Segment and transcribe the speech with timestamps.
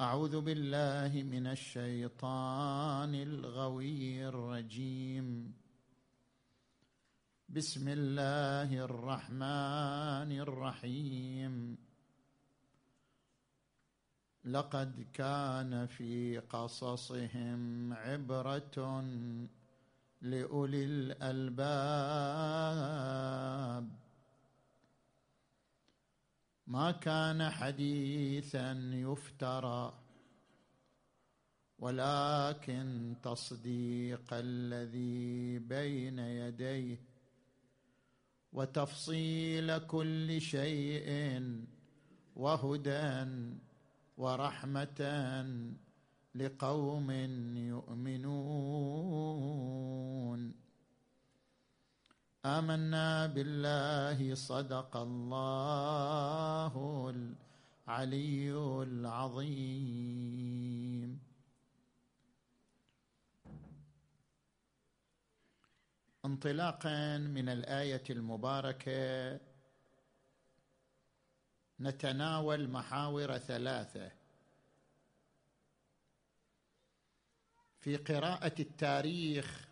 [0.00, 5.54] أعوذ بالله من الشيطان الغوي الرجيم.
[7.48, 11.78] بسم الله الرحمن الرحيم.
[14.44, 19.04] لقد كان في قصصهم عبرة
[20.20, 22.28] لأولي الألباب.
[26.66, 29.98] ما كان حديثا يفترى
[31.78, 37.00] ولكن تصديق الذي بين يديه
[38.52, 41.08] وتفصيل كل شيء
[42.36, 43.26] وهدى
[44.16, 45.00] ورحمة
[46.40, 47.10] لقوم
[47.74, 48.98] يؤمنون.
[52.44, 56.74] آمنا بالله صدق الله
[57.14, 60.08] العلي العظيم.
[66.24, 69.40] انطلاقا من الآية المباركة
[71.80, 74.17] نتناول محاور ثلاثة.
[77.88, 79.68] في قراءة التاريخ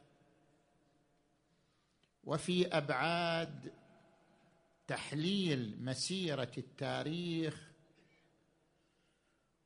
[2.25, 3.72] وفي أبعاد
[4.86, 7.70] تحليل مسيرة التاريخ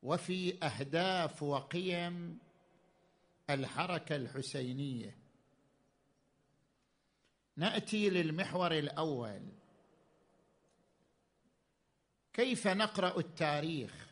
[0.02, 2.38] وفي أهداف وقيم
[3.50, 5.16] الحركة الحسينية.
[7.56, 9.42] نأتي للمحور الأول.
[12.32, 14.09] كيف نقرأ التاريخ؟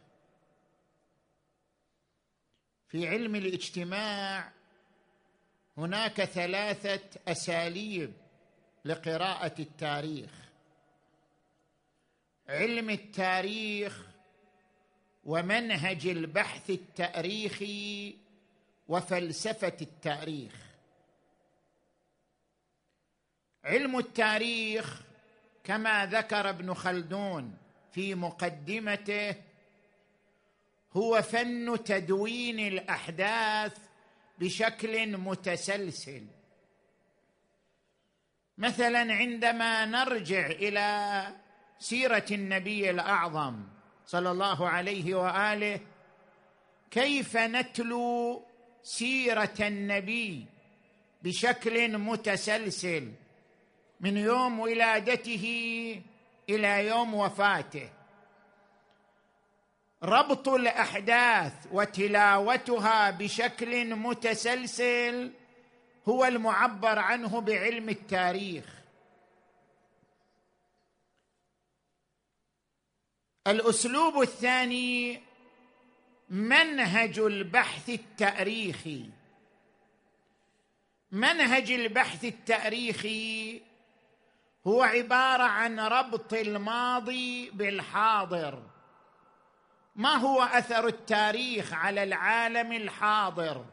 [2.88, 4.52] في علم الاجتماع
[5.76, 8.12] هناك ثلاثة أساليب
[8.84, 10.30] لقراءة التاريخ.
[12.48, 14.06] علم التاريخ
[15.24, 18.16] ومنهج البحث التاريخي
[18.88, 20.52] وفلسفة التاريخ.
[23.64, 25.02] علم التاريخ
[25.64, 27.56] كما ذكر ابن خلدون
[27.92, 29.47] في مقدمته
[30.92, 33.76] هو فن تدوين الأحداث
[34.38, 36.26] بشكل متسلسل.
[38.58, 41.26] مثلا عندما نرجع إلى
[41.78, 43.64] سيرة النبي الأعظم
[44.06, 45.80] صلى الله عليه وآله
[46.90, 48.42] كيف نتلو
[48.82, 50.46] سيرة النبي
[51.22, 53.12] بشكل متسلسل
[54.00, 55.44] من يوم ولادته
[56.48, 57.90] إلى يوم وفاته؟
[60.02, 65.32] ربط الأحداث وتلاوتها بشكل متسلسل
[66.08, 68.64] هو المعبر عنه بعلم التاريخ.
[73.46, 75.20] الأسلوب الثاني
[76.28, 79.10] منهج البحث التاريخي.
[81.12, 83.62] منهج البحث التاريخي
[84.66, 88.77] هو عبارة عن ربط الماضي بالحاضر.
[89.98, 93.64] ما هو أثر التاريخ على العالم الحاضر؟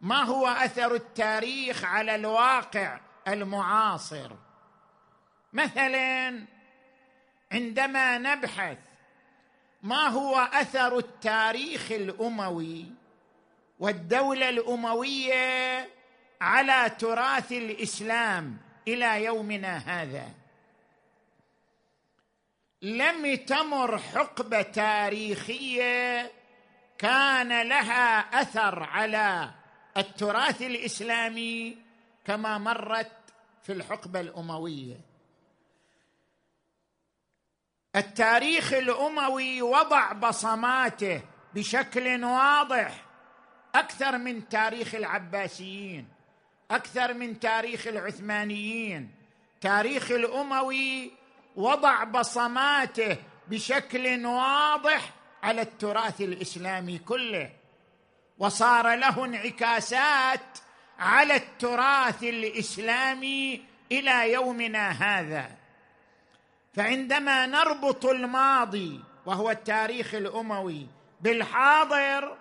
[0.00, 4.32] ما هو أثر التاريخ على الواقع المعاصر؟
[5.52, 6.44] مثلا
[7.52, 8.78] عندما نبحث
[9.82, 12.86] ما هو أثر التاريخ الأموي
[13.78, 15.88] والدولة الأموية
[16.40, 18.58] على تراث الإسلام
[18.88, 20.41] إلى يومنا هذا؟
[22.82, 26.32] لم تمر حقبة تاريخية
[26.98, 29.50] كان لها أثر على
[29.96, 31.78] التراث الإسلامي
[32.24, 33.12] كما مرت
[33.62, 35.00] في الحقبة الأموية.
[37.96, 41.22] التاريخ الأموي وضع بصماته
[41.54, 43.04] بشكل واضح
[43.74, 46.08] أكثر من تاريخ العباسيين
[46.70, 49.14] أكثر من تاريخ العثمانيين.
[49.60, 51.21] تاريخ الأموي
[51.56, 53.16] وضع بصماته
[53.48, 55.10] بشكل واضح
[55.42, 57.50] على التراث الإسلامي كله.
[58.38, 60.58] وصار له انعكاسات
[60.98, 65.50] على التراث الإسلامي إلى يومنا هذا.
[66.74, 70.86] فعندما نربط الماضي وهو التاريخ الأموي
[71.20, 72.36] بالحاضر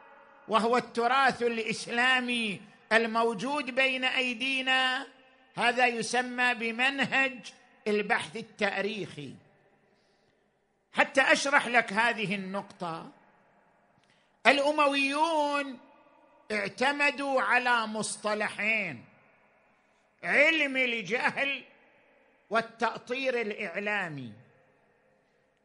[0.47, 2.61] وهو التراث الإسلامي
[2.93, 5.07] الموجود بين أيدينا
[5.55, 7.37] هذا يسمى بمنهج
[7.87, 9.33] البحث التاريخي.
[10.93, 13.11] حتى أشرح لك هذه النقطة
[14.47, 15.79] الأمويون
[16.51, 19.05] اعتمدوا على مصطلحين
[20.23, 21.63] علم الجهل
[22.49, 24.33] والتأطير الإعلامي.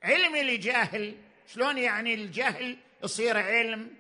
[0.03, 1.15] علم الجهل
[1.55, 3.91] شلون يعني الجهل؟ يصير علم.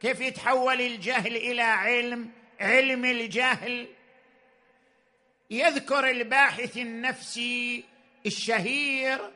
[0.00, 2.30] كيف يتحول الجهل إلى علم؟
[2.60, 3.88] علم الجهل.
[5.50, 7.84] يذكر الباحث النفسي
[8.26, 9.30] الشهير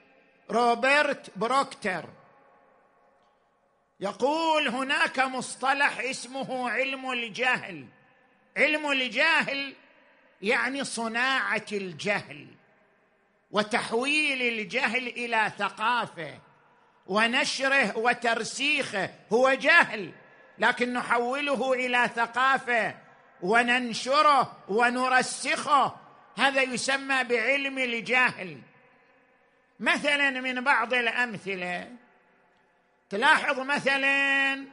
[0.51, 2.09] روبرت بروكتر.
[4.01, 7.87] يقول هناك مصطلح اسمه علم الجهل.
[8.57, 9.75] علم الجهل
[10.43, 12.47] يعني صناعة الجهل
[13.51, 16.39] وتحويل الجهل إلى ثقافة
[17.07, 19.11] ونشره وترسيخه.
[19.33, 20.13] هو جهل
[20.59, 22.95] لكن نحوله إلى ثقافة
[23.43, 26.02] وننشره ونرسخه
[26.37, 28.59] هذا يسمى بعلم الجهل.
[29.81, 31.97] مثلا من بعض الأمثلة
[33.11, 34.65] تلاحظ مثلا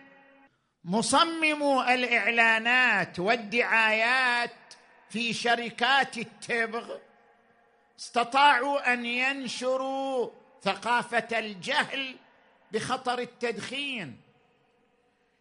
[0.83, 4.51] مصممو الإعلانات والدعايات
[5.09, 6.97] في شركات التبغ
[7.99, 10.29] استطاعوا أن ينشروا
[10.63, 12.15] ثقافة الجهل
[12.71, 14.21] بخطر التدخين.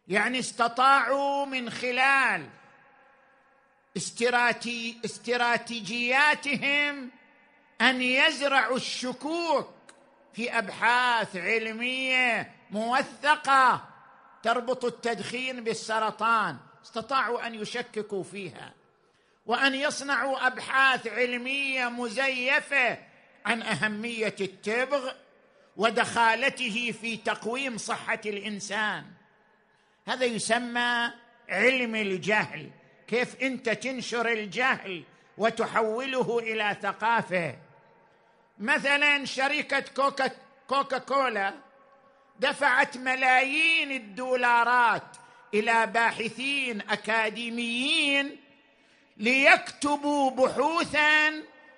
[0.09, 2.49] يعني استطاعوا من خلال
[3.99, 7.11] استراتي استراتيجياتهم
[7.81, 9.71] أن يزرعوا الشكوك
[10.35, 13.85] في أبحاث علمية موثقة
[14.43, 16.57] تربط التدخين بالسرطان.
[16.85, 18.73] استطاعوا أن يشككوا فيها.
[19.47, 22.99] وأن يصنعوا أبحاث علمية مزيفة
[23.47, 25.11] عن أهمية التبغ
[25.77, 29.05] ودخالته في تقويم صحة الإنسان.
[30.07, 31.11] هذا يسمى
[31.49, 32.71] علم الجهل.
[33.09, 35.05] كيف انت تنشر الجهل
[35.39, 37.55] وتحوله إلى ثقافه.
[38.59, 40.31] مثلا شركة كوكا
[40.69, 41.55] كوكا كولا
[42.41, 45.17] دفعت ملايين الدولارات
[45.55, 48.37] إلى باحثين أكاديميين
[49.17, 51.29] ليكتبوا بحوثا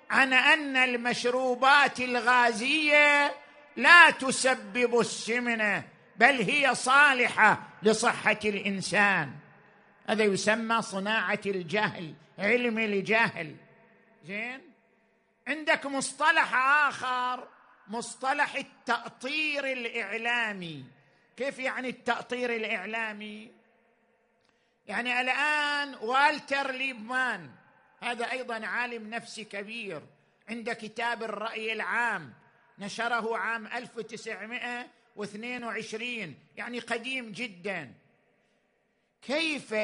[0.09, 3.35] عن أن المشروبات الغازية
[3.77, 5.83] لا تسبب السمنة
[6.15, 9.31] بل هي صالحة لصحة الإنسان.
[10.07, 13.55] هذا يسمى صناعة الجهل علم الجهل.
[14.25, 14.61] زين؟
[15.47, 17.47] عندك مصطلح آخر
[17.87, 20.85] مصطلح التأطير الإعلامي.
[21.37, 23.51] كيف يعني التأطير الإعلامي؟
[24.87, 27.49] يعني الآن والتر ليبمان
[28.01, 30.01] هذا أيضا عالم نفسي كبير
[30.49, 32.33] عند كتاب الرأي العام
[32.79, 37.93] نشره عام 1922 يعني قديم جدا.
[39.21, 39.75] كيف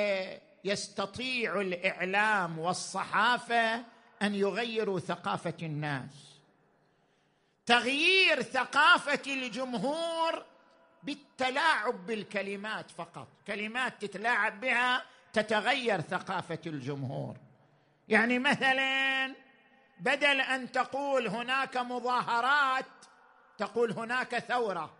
[0.63, 3.75] يستطيع الإعلام والصحافة
[4.21, 6.39] أن يغيروا ثقافة الناس؟
[7.65, 10.45] تغيير ثقافة الجمهور
[11.03, 13.27] بالتلاعب بالكلمات فقط.
[13.47, 15.03] كلمات تتلاعب بها
[15.33, 17.35] تتغير ثقافة الجمهور.
[18.07, 19.35] يعني مثلا
[19.99, 22.85] بدل أن تقول هناك مظاهرات
[23.57, 24.93] تقول هناك ثورة.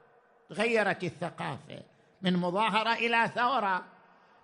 [0.51, 1.83] غيرت الثقافة.
[2.21, 3.85] من مظاهرة إلى ثورة.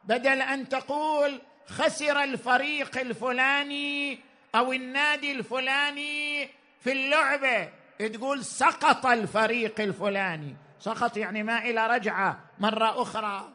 [0.03, 4.19] بدل أن تقول خسر الفريق الفلاني
[4.55, 7.69] أو النادي الفلاني في اللعبة
[7.99, 10.55] تقول سقط الفريق الفلاني.
[10.79, 13.49] سقط يعني ما إلى رجعة مرة أخرى.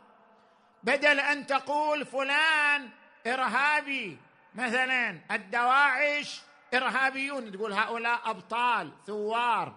[0.82, 2.88] بدل أن تقول فلان
[3.26, 4.18] إرهابي
[4.54, 6.40] مثلا الدواعش
[6.74, 9.76] إرهابيون تقول هؤلاء أبطال ثوار.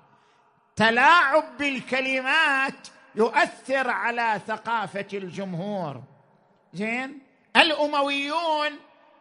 [0.75, 6.03] تلاعب بالكلمات يؤثر على ثقافة الجمهور.
[6.73, 7.19] زين؟
[7.55, 8.71] الأمويون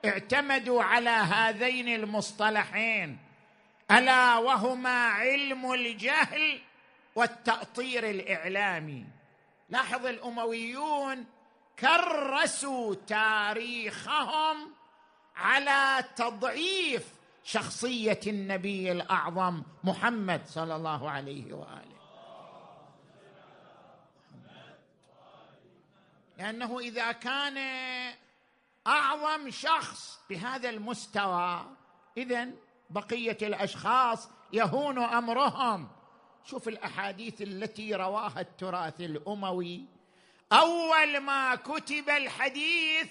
[0.04, 3.18] اعتمدوا على هذين المصطلحين.
[3.90, 6.60] ألا وهما علم الجهل
[7.14, 9.04] والتأطير الإعلامي.
[9.68, 11.26] لاحظ الأمويون
[11.78, 14.56] كرسوا تاريخهم
[15.36, 17.04] على تضعيف
[17.44, 21.99] شخصية النبي الأعظم محمد صلى الله عليه وآله.
[26.40, 27.58] لأنه إذا كان
[28.86, 31.76] أعظم شخص بهذا المستوى
[32.16, 32.50] اذا
[32.90, 35.88] بقية الأشخاص يهون أمرهم.
[36.44, 39.84] شوف الأحاديث التي رواها التراث الأموي.
[40.52, 43.08] أول ما كتب الحديث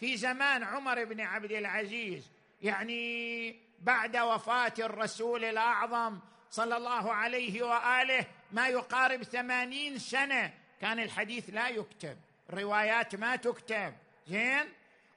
[0.00, 2.30] في زمان عمر بن عبد العزيز
[2.62, 6.18] يعني بعد وفاة الرسول الأعظم
[6.50, 12.29] صلى الله عليه وآله ما يقارب ثمانين سنة كان الحديث لا يكتب.
[12.50, 13.94] الروايات ما تكتب.
[14.26, 14.64] زين؟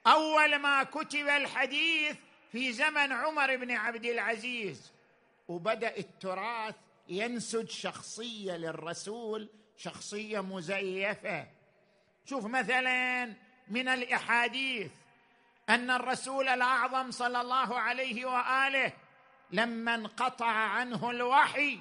[0.06, 2.16] أول ما كتب الحديث
[2.52, 4.92] في زمن عمر بن عبد العزيز
[5.48, 6.74] وبدأ التراث
[7.08, 11.46] ينسج شخصية للرسول شخصية مزيفة.
[12.24, 13.32] شوف مثلا
[13.68, 14.92] من الأحاديث
[15.68, 18.92] أن الرسول الأعظم صلى الله عليه وآله
[19.50, 21.80] لما انقطع عنه الوحي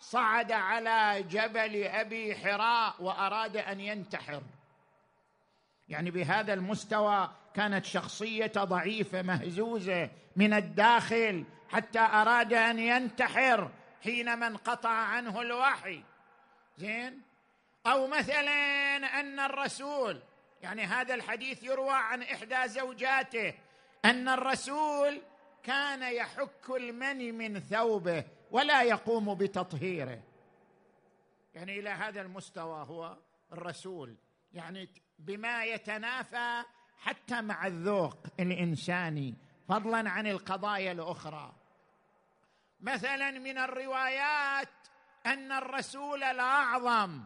[0.00, 4.42] صعد على جبل أبي حراء وأراد أن ينتحر.
[5.88, 13.70] يعني بهذا المستوى كانت شخصيته ضعيفة مهزوزة من الداخل حتى أراد أن ينتحر
[14.04, 16.02] حينما انقطع عنه الوحي.
[16.76, 17.22] زين؟
[17.86, 20.22] أو مثلا أن الرسول
[20.62, 23.54] يعني هذا الحديث يروى عن إحدى زوجاته
[24.04, 25.20] أن الرسول
[25.62, 30.22] كان يحك المني من ثوبه ولا يقوم بتطهيره.
[31.54, 33.16] يعني إلى هذا المستوى هو
[33.52, 34.16] الرسول.
[34.52, 36.62] يعني بما يتنافى
[36.98, 39.34] حتى مع الذوق الإنساني
[39.68, 41.52] فضلا عن القضايا الأخرى.
[42.80, 44.68] مثلا من الروايات
[45.26, 47.20] أن الرسول الأعظم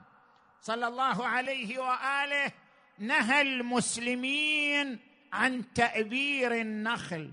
[0.61, 2.53] صلى الله عليه وآله
[2.99, 4.99] نهى المسلمين
[5.33, 7.33] عن تأبير النخل.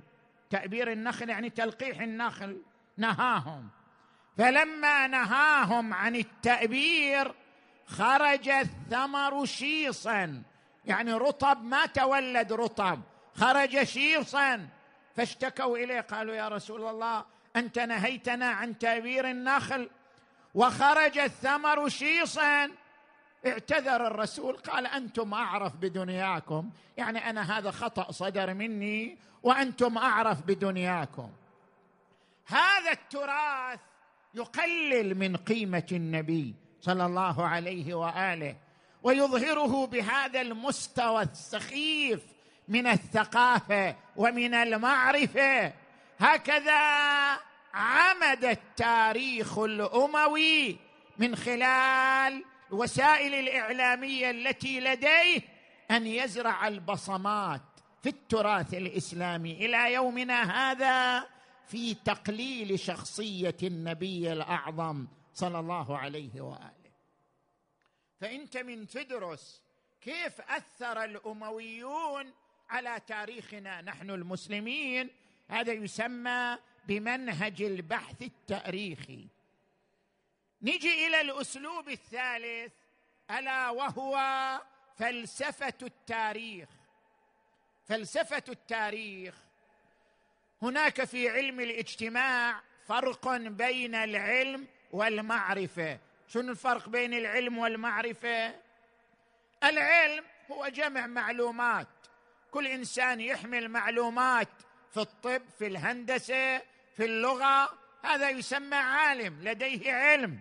[0.49, 2.61] تأبير النخل يعني تلقيح النخل.
[2.97, 3.69] نهاهم.
[4.37, 7.35] فلما نهاهم عن التأبير
[7.85, 10.43] خرج الثمر شيصا.
[10.89, 13.01] يعني رطب ما تولد رطب.
[13.35, 14.67] خرج شيصا
[15.15, 19.89] فاشتكوا إليه قالوا يا رسول الله أنت نهيتنا عن تأبير النخل.
[20.55, 22.69] وخرج الثمر شيصا.
[23.47, 26.69] اعتذر الرسول قال أنتم أعرف بدنياكم.
[26.97, 31.31] يعني أنا هذا خطأ صدر مني وأنتم أعرف بدنياكم.
[32.45, 33.79] هذا التراث
[34.33, 38.55] يقلل من قيمة النبي صلى الله عليه وآله.
[39.03, 42.21] ويظهره بهذا المستوى السخيف
[42.67, 45.73] من الثقافة ومن المعرفة.
[46.19, 46.79] هكذا
[47.73, 50.77] عمد التاريخ الأموي
[51.17, 55.41] من خلال الوسائل الإعلامية التي لديه
[55.91, 57.61] أن يزرع البصمات
[58.03, 61.25] في التراث الإسلامي إلى يومنا هذا
[61.67, 66.78] في تقليل شخصية النبي الأعظم صلى الله عليه وآله.
[68.21, 69.61] فإنت من تدرس
[70.01, 72.33] كيف أثر الأمويون
[72.69, 75.09] على تاريخنا نحن المسلمين؟
[75.49, 76.57] هذا يسمى
[76.87, 79.27] بمنهج البحث التاريخي.
[80.61, 82.73] نجي إلى الأسلوب الثالث
[83.31, 84.17] ألا وهو
[84.97, 86.69] فلسفة التاريخ.
[87.85, 89.35] فلسفة التاريخ
[90.61, 95.99] هناك في علم الاجتماع فرق بين العلم والمعرفة.
[96.33, 98.53] شنو الفرق بين العلم والمعرفة؟
[99.63, 101.87] العلم هو جمع معلومات.
[102.51, 104.47] كل إنسان يحمل معلومات
[104.93, 106.57] في الطب في الهندسة
[106.97, 107.69] في اللغة.
[108.03, 110.39] هذا يسمى عالم لديه علم.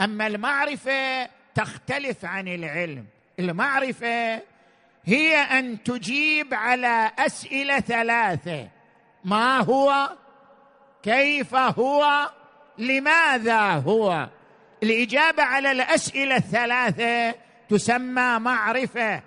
[0.00, 3.06] أما المعرفة تختلف عن العلم.
[3.38, 4.42] المعرفة
[5.04, 8.68] هي أن تجيب على أسئلة ثلاثة.
[9.24, 10.16] ما هو؟
[11.02, 12.30] كيف هو؟
[12.78, 14.28] لماذا هو؟
[14.82, 17.34] الإجابة على الأسئلة الثلاثة
[17.68, 19.22] تسمى معرفة.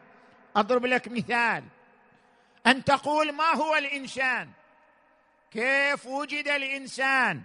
[0.55, 1.63] أضرب لك مثال.
[2.67, 4.49] أن تقول ما هو الإنسان؟
[5.51, 7.41] كيف وجد الإنسان؟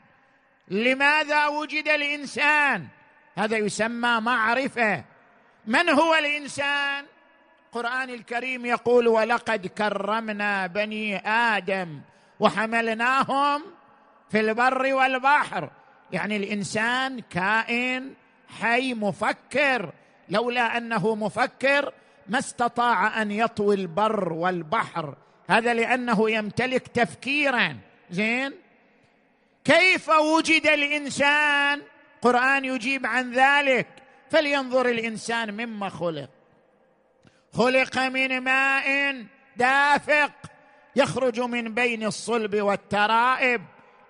[0.68, 2.86] لماذا وجد الإنسان؟
[3.38, 5.04] هذا يسمى معرفة.
[5.66, 7.04] من هو الإنسان؟
[7.66, 12.00] القرآن الكريم يقول ولقد كرمنا بني آدم
[12.40, 13.62] وحملناهم
[14.30, 15.70] في البر والبحر
[16.12, 18.14] يعني الإنسان كائن
[18.60, 19.92] حي مفكر.
[20.28, 21.92] لولا أنه مفكر
[22.28, 25.16] ما استطاع أن يطوي البر والبحر.
[25.48, 27.78] هذا لأنه يمتلك تفكيرا.
[28.10, 28.52] زين؟
[29.64, 31.82] كيف وجد الإنسان؟
[32.16, 33.86] القران يجيب عن ذلك.
[34.30, 36.30] فلينظر الإنسان مما خلق.
[37.52, 39.16] خلق من ماء
[39.56, 40.32] دافق
[40.96, 43.62] يخرج من بين الصلب والترائب.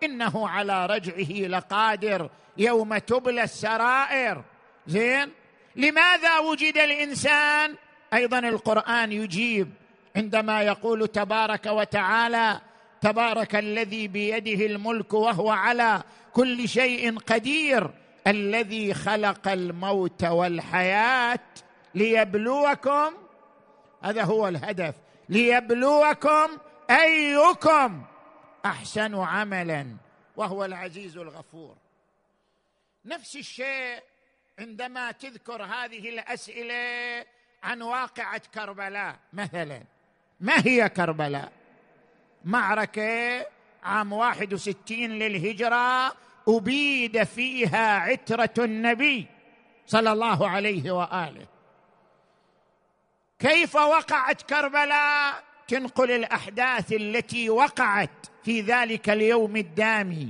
[0.04, 4.42] انه على رجعه لقادر يوم تبلى السرائر.
[4.86, 5.30] زين؟
[5.76, 7.74] لماذا وجد الإنسان؟
[8.14, 9.70] أيضا القرآن يجيب
[10.16, 12.60] عندما يقول تبارك وتعالى
[13.00, 16.02] تبارك الذي بيده الملك وهو على
[16.32, 17.90] كل شيء قدير
[18.26, 21.38] الذي خلق الموت والحياة
[21.94, 23.10] ليبلوكم.
[24.02, 24.94] هذا هو الهدف
[25.28, 26.48] ليبلوكم
[26.90, 28.02] أيكم.
[28.66, 29.96] أحسن عملا
[30.36, 31.76] وهو العزيز الغفور.
[33.04, 34.02] نفس الشيء
[34.58, 37.26] عندما تذكر هذه الأسئلة
[37.62, 39.18] عن واقعة كربلاء.
[39.32, 39.82] مثلا
[40.40, 41.52] ما هي كربلاء؟
[42.44, 43.46] معركة
[43.82, 46.16] عام 61 للهجرة
[46.48, 49.26] أبيد فيها عترة النبي
[49.86, 51.46] صلى الله عليه وآله.
[53.38, 58.10] كيف وقعت كربلاء؟ تنقل الأحداث التي وقعت
[58.44, 60.28] في ذلك اليوم الدامي.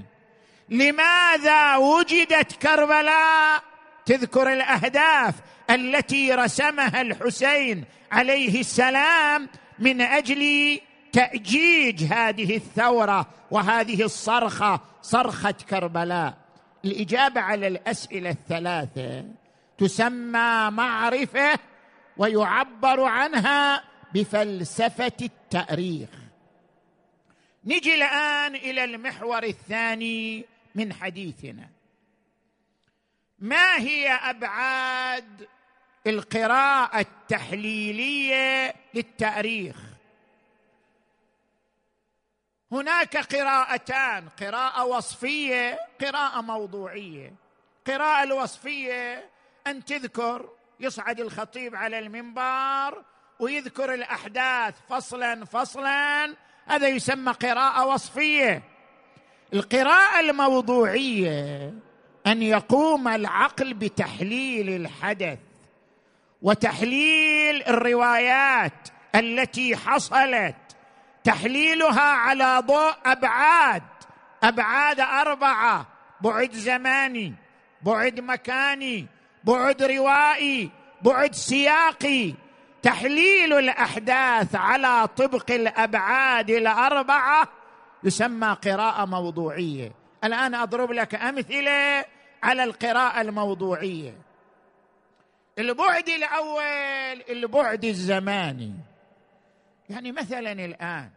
[0.69, 3.63] لماذا وجدت كربلاء؟
[4.07, 5.35] تذكر الأهداف
[5.71, 10.81] التي رسمها الحسين عليه السلام من أجل
[11.13, 16.35] تأجيج هذه الثورة وهذه الصرخة صرخة كربلاء.
[16.85, 19.25] الإجابة على الأسئلة الثلاثة
[19.79, 21.59] تسمى معرفة
[22.17, 26.11] ويعبر عنها بفلسفة التأريخ.
[27.65, 31.69] نجي الآن إلى المحور الثاني من حديثنا.
[33.39, 35.49] ما هي أبعاد
[36.07, 39.77] القراءة التحليلية للتأريخ؟
[42.73, 47.35] هناك قراءتان قراءة وصفية قراءة موضوعية.
[47.87, 49.31] قراءة الوصفية
[49.67, 50.51] أن تذكر
[50.81, 53.05] يصعد الخطيب على المنبر
[53.41, 54.75] ويذكر الأحداث.
[54.89, 56.35] فصلا فصلا.
[56.67, 58.63] هذا يسمى قراءة وصفية.
[59.55, 61.75] القراءة الموضوعية
[62.27, 65.39] أن يقوم العقل بتحليل الحدث
[66.43, 70.57] وتحليل الروايات التي حصلت.
[71.25, 73.83] تحليلها على ضوء أبعاد.
[74.43, 75.87] أبعاد أربعة.
[76.21, 77.35] بعد زماني
[77.83, 79.07] بعد مكاني
[79.45, 80.71] بعد روائي
[81.03, 82.35] بعد سياقي.
[82.83, 87.49] تحليل الأحداث على طبق الأبعاد الأربعة
[88.05, 89.93] يسمى قراءة موضوعية.
[90.25, 92.05] الآن أضرب لك أمثلة
[92.43, 94.15] على القراءة الموضوعية.
[95.59, 98.75] البعد الأول البعد الزماني.
[99.91, 101.11] يعني مثلا الآن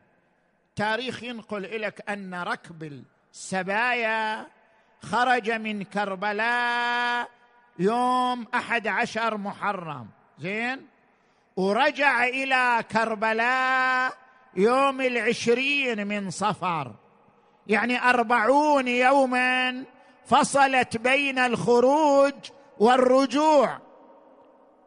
[0.75, 4.47] تاريخ ينقل لك أن ركب السبايا
[5.01, 7.29] خرج من كربلاء
[7.79, 10.09] يوم أحد عشر محرم.
[10.39, 10.92] زين؟
[11.55, 14.13] ورجع إلى كربلاء
[14.55, 16.91] يوم العشرين من صفر.
[17.67, 19.83] يعني أربعون يوما
[20.25, 22.33] فصلت بين الخروج
[22.79, 23.79] والرجوع.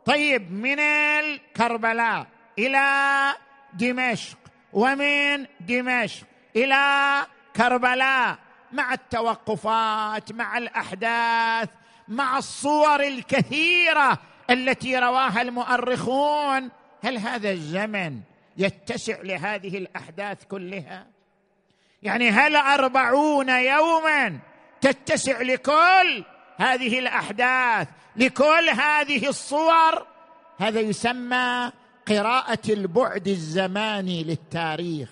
[0.04, 2.26] طيب من الكربلاء
[2.58, 3.32] إلى
[3.72, 4.38] دمشق؟
[4.72, 6.26] ومن دمشق
[6.56, 7.26] إلى
[7.56, 8.38] كربلاء
[8.72, 11.68] مع التوقفات مع الأحداث
[12.08, 14.18] مع الصور الكثيرة
[14.50, 16.70] التي رواها المؤرخون.
[17.04, 18.20] هل هذا الزمن
[18.56, 21.06] يتسع لهذه الأحداث كلها؟
[22.02, 24.38] يعني هل أربعون يوما
[24.80, 26.24] تتسع لكل
[26.56, 30.06] هذه الأحداث لكل هذه الصور؟
[30.58, 31.72] هذا يسمى
[32.08, 35.08] قراءة البعد الزماني للتاريخ.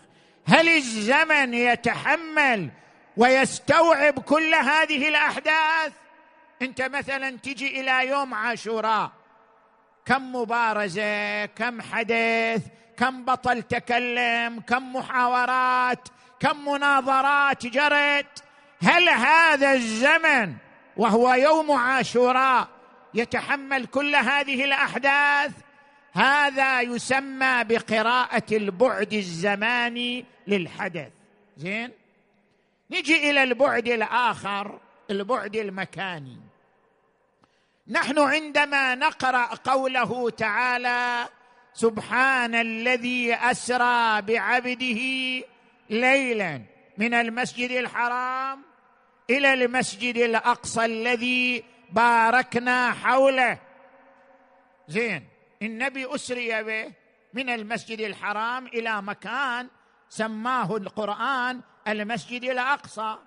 [0.46, 2.70] هل الزمن يتحمل
[3.16, 5.92] ويستوعب كل هذه الأحداث؟
[6.62, 9.10] أنت مثلا تجي إلى يوم عاشوراء.
[10.06, 12.62] كم مبارزة كم حدث
[12.96, 16.08] كم بطل تكلم كم محاورات
[16.40, 18.44] كم مناظرات جرت.
[18.82, 20.54] هل هذا الزمن
[20.96, 22.68] وهو يوم عاشوراء
[23.14, 25.52] يتحمل كل هذه الأحداث؟
[26.12, 31.12] هذا يسمى بقراءة البعد الزماني للحدث.
[31.56, 31.90] زين؟
[32.90, 36.53] نجي إلى البعد الآخر البعد المكاني.
[37.88, 41.28] نحن عندما نقرأ قوله تعالى
[41.72, 45.00] سبحان الذي أسرى بعبده
[45.90, 46.62] ليلا
[46.98, 48.62] من المسجد الحرام
[49.30, 53.58] إلى المسجد الأقصى الذي باركنا حوله.
[54.88, 55.28] زين
[55.62, 56.92] النبي أسري به
[57.34, 59.68] من المسجد الحرام إلى مكان
[60.08, 63.18] سماه القرآن المسجد الأقصى.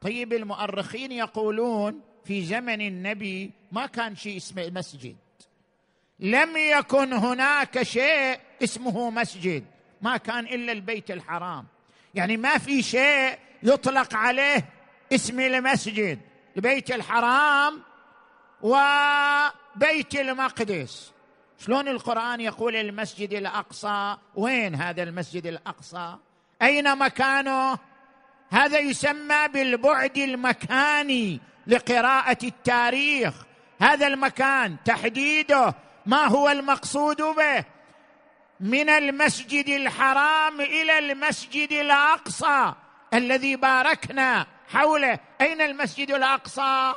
[0.00, 5.16] طيب المؤرخين يقولون في زمن النبي ما كان شيء اسمه مسجد.
[6.20, 9.64] لم يكن هناك شيء اسمه مسجد.
[10.02, 11.66] ما كان إلا البيت الحرام.
[12.14, 14.68] يعني ما في شيء يطلق عليه
[15.12, 16.18] اسم المسجد.
[16.56, 17.82] البيت الحرام
[18.62, 21.12] وبيت المقدس.
[21.58, 26.16] شلون القرآن يقول المسجد الأقصى؟ وين هذا المسجد الأقصى؟
[26.62, 27.78] أين مكانه؟
[28.50, 31.40] هذا يسمى بالبعد المكاني.
[31.68, 33.34] لقراءة التاريخ.
[33.80, 35.74] هذا المكان تحديده
[36.06, 37.64] ما هو المقصود به؟
[38.60, 42.72] من المسجد الحرام إلى المسجد الأقصى
[43.14, 45.18] الذي باركنا حوله.
[45.40, 46.94] أين المسجد الأقصى؟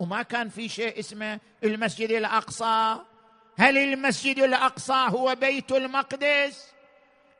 [0.00, 2.98] وما كان في شيء اسمه المسجد الأقصى.
[3.58, 6.66] هل المسجد الأقصى هو بيت المقدس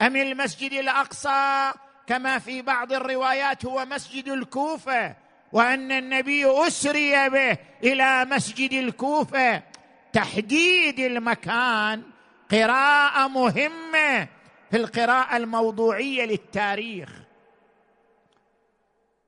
[0.02, 1.72] أم المسجد الأقصى؟
[2.06, 5.23] كما في بعض الروايات هو مسجد الكوفة.
[5.54, 9.62] وأن النبي أسري به إلى مسجد الكوفة.
[10.12, 12.02] تحديد المكان
[12.50, 14.28] قراءة مهمة
[14.70, 17.10] في القراءة الموضوعية للتاريخ.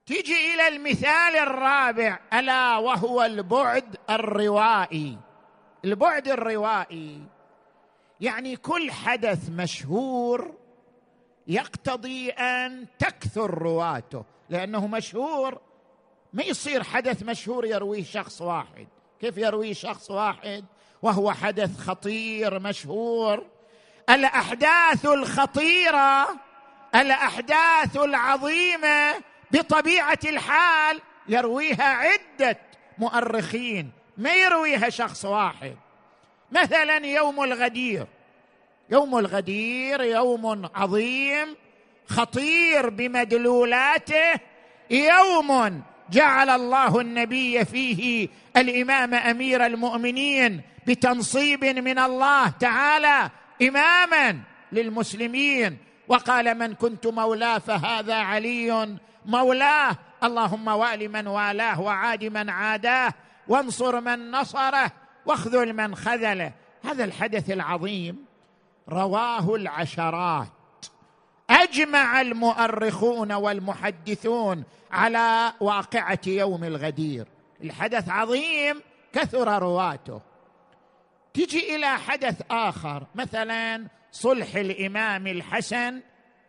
[0.06, 5.18] تيجي إلى المثال الرابع ألا وهو البعد الروائي.
[5.84, 7.22] البعد الروائي
[8.20, 10.54] يعني كل حدث مشهور
[11.46, 15.60] يقتضي أن تكثر رواته لأنه مشهور
[16.32, 18.86] ما يصير حدث مشهور يرويه شخص واحد.
[19.20, 20.64] كيف يرويه شخص واحد؟
[21.02, 23.46] وهو حدث خطير مشهور.
[24.10, 26.28] الأحداث الخطيرة
[26.94, 29.14] الأحداث العظيمة
[29.50, 32.58] بطبيعة الحال يرويها عدة
[32.98, 33.90] مؤرخين.
[34.16, 35.76] ما يرويها شخص واحد؟
[36.52, 38.06] مثلا يوم الغدير.
[38.90, 41.56] يوم الغدير يوم عظيم
[42.08, 44.40] خطير بمدلولاته.
[44.90, 53.30] يوم جعل الله النبي فيه الإمام أمير المؤمنين بتنصيب من الله تعالى
[53.62, 54.38] إماما
[54.72, 55.78] للمسلمين.
[56.08, 59.96] وقال من كنت مولاه فهذا علي مولاه.
[60.24, 63.14] اللهم وأل من والاه وعاد من عاداه.
[63.48, 64.92] وانصر من نصره
[65.26, 66.52] واخذل من خذله.
[66.84, 68.24] هذا الحدث العظيم
[68.88, 70.48] رواه العشرات.
[71.50, 77.26] أجمع المؤرخون والمحدثون على واقعة يوم الغدير.
[77.64, 78.82] الحدث عظيم
[79.12, 80.20] كثر رواته.
[81.34, 86.00] تجي إلى حدث آخر مثلا صلح الإمام الحسن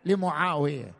[0.04, 0.92] لمعاوية.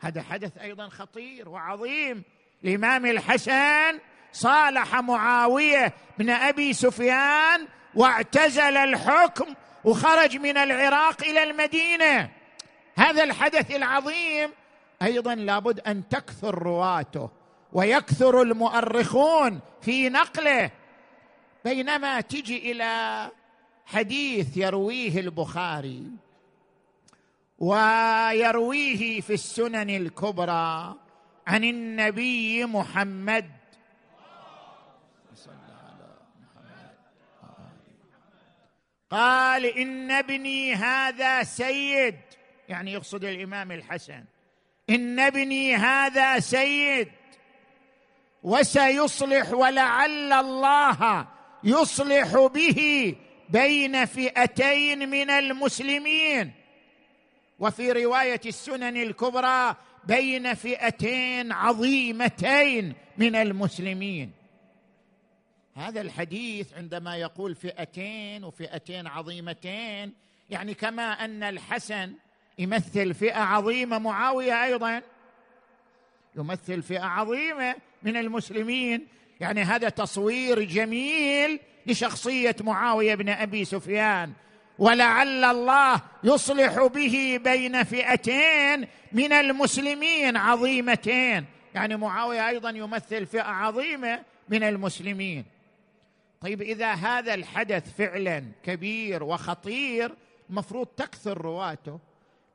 [0.00, 2.22] هذا حدث أيضا خطير وعظيم.
[2.64, 3.98] الإمام الحسن
[4.32, 12.30] صالح معاوية بن أبي سفيان واعتزل الحكم وخرج من العراق إلى المدينة.
[12.96, 14.50] هذا الحدث العظيم.
[15.02, 17.30] أيضا لابد أن تكثر رواته
[17.72, 20.70] ويكثر المؤرخون في نقله.
[21.64, 23.30] بينما تجي إلى
[23.86, 26.06] حديث يرويه البخاري
[27.58, 30.94] ويرويه في السنن الكبرى
[31.46, 33.50] عن النبي محمد.
[39.10, 42.29] قال إن ابني هذا سيد.
[42.70, 44.24] يعني يقصد الإمام الحسن.
[44.90, 47.08] إن ابني هذا سيد
[48.42, 51.26] وسيصلح ولعل الله
[51.64, 53.14] يصلح به
[53.48, 56.52] بين فئتين من المسلمين.
[57.58, 64.32] وفي رواية السنن الكبرى بين فئتين عظيمتين من المسلمين.
[65.74, 70.12] هذا الحديث عندما يقول فئتين وفئتين عظيمتين
[70.50, 72.14] يعني كما أن الحسن
[72.60, 75.02] يمثل فئة عظيمة معاوية أيضا.
[76.36, 79.06] يمثل فئة عظيمة من المسلمين.
[79.40, 84.32] يعني هذا تصوير جميل لشخصية معاوية بن أبي سفيان.
[84.78, 91.44] ولعل الله يصلح به بين فئتين من المسلمين عظيمتين.
[91.74, 95.44] يعني معاوية أيضا يمثل فئة عظيمة من المسلمين.
[96.40, 100.14] طيب إذا هذا الحدث فعلا كبير وخطير
[100.50, 101.98] المفروض تكثر رواته.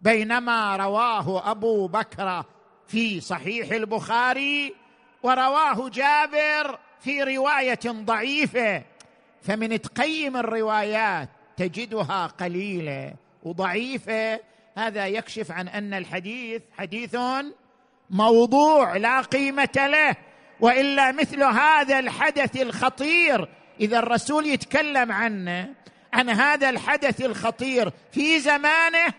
[0.01, 2.43] بينما رواه أبو بكر
[2.87, 4.73] في صحيح البخاري
[5.23, 8.83] ورواه جابر في رواية ضعيفة.
[9.41, 14.39] فمن تقيم الروايات تجدها قليلة وضعيفة.
[14.77, 17.17] هذا يكشف عن أن الحديث حديث
[18.09, 20.15] موضوع لا قيمة له
[20.59, 23.49] وإلا مثل هذا الحدث الخطير.
[23.79, 25.73] إذا الرسول يتكلم عنه
[26.13, 29.13] عن هذا الحدث الخطير في زمانه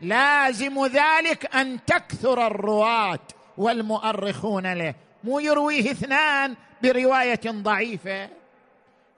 [0.00, 4.94] لازم ذلك أن تكثر الرواة والمؤرخون له.
[5.24, 8.28] مو يرويه اثنان برواية ضعيفة.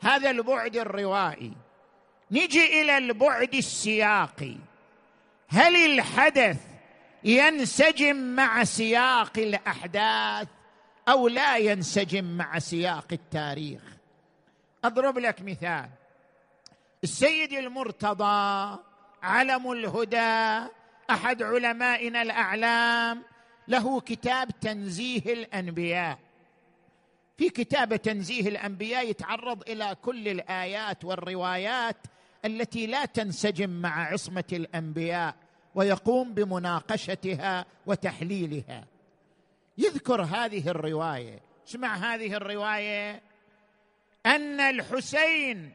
[0.01, 1.53] هذا البعد الروائي.
[2.31, 4.57] نجي إلى البعد السياقي.
[5.49, 6.57] هل الحدث
[7.25, 10.49] ينسجم مع سياق الأحداث
[11.09, 13.83] أو لا ينسجم مع سياق التاريخ؟
[14.85, 15.89] أضرب لك مثال.
[17.05, 18.79] السيد المرتضى
[19.23, 20.69] علم الهدى.
[21.11, 23.23] أحد علمائنا الأعلام
[23.69, 26.19] له كتاب تنزيه الأنبياء.
[27.37, 31.97] في كتاب تنزيه الأنبياء يتعرض إلى كل الآيات والروايات
[32.45, 35.35] التي لا تنسجم مع عصمة الأنبياء
[35.75, 38.85] ويقوم بمناقشتها وتحليلها.
[39.79, 41.41] يذكر هذه الرواية.
[41.69, 43.23] اسمع هذه الرواية.
[44.27, 45.73] أن الحسين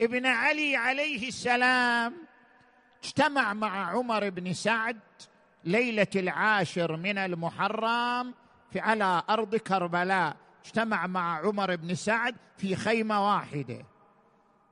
[0.00, 2.31] ابن علي عليه السلام
[3.04, 5.00] اجتمع مع عمر بن سعد
[5.64, 8.34] ليلة العاشر من المحرم
[8.72, 10.36] في على أرض كربلاء.
[10.64, 13.84] اجتمع مع عمر بن سعد في خيمة واحدة.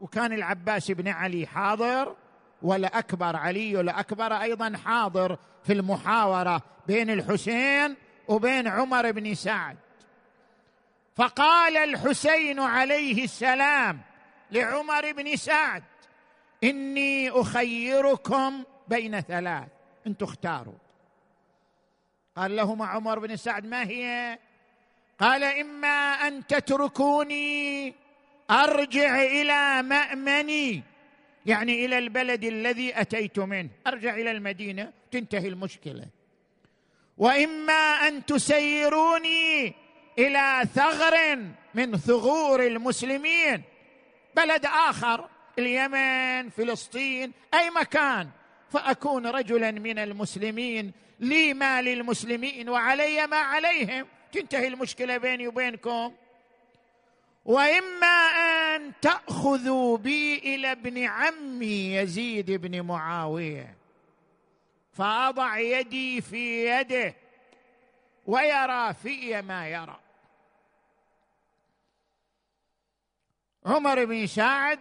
[0.01, 2.17] وكان العباس بن علي حاضر
[2.63, 7.97] والاكبر علي الاكبر أيضا حاضر في المحاورة بين الحسين
[8.29, 9.77] وبين عمر بن سعد.
[11.17, 14.01] فقال الحسين عليه السلام
[14.51, 15.83] لعمر بن سعد
[16.65, 19.69] إني أخيركم بين ثلاث.
[20.07, 20.79] أنتم اختاروا.
[22.37, 24.39] قال لهما عمر بن سعد ما هي؟
[25.19, 27.95] قال إما أن تتركوني
[28.51, 30.83] أرجع إلى مأمني
[31.47, 33.69] يعني إلى البلد الذي أتيت منه.
[33.87, 36.07] أرجع إلى المدينة تنتهي المشكلة.
[37.19, 39.75] وإما أن تسيروني
[40.19, 41.39] إلى ثغر
[41.75, 43.63] من ثغور المسلمين
[44.37, 45.29] بلد آخر.
[45.59, 48.29] اليمن فلسطين أي مكان.
[48.71, 50.93] فأكون رجلا من المسلمين.
[51.21, 54.07] لي ما للمسلمين وعلي ما عليهم.
[54.33, 56.15] تنتهي المشكلة بيني وبينكم.
[57.45, 63.77] وإما أن تأخذوا بي إلى ابن عمي يزيد بن معاوية.
[64.93, 67.15] فأضع يدي في يده
[68.27, 70.01] ويرى في ما يرى.
[73.67, 74.81] عمر بن سعد